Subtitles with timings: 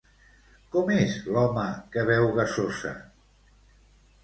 [0.75, 1.67] Com és l'home
[1.97, 2.97] que beu gasosa?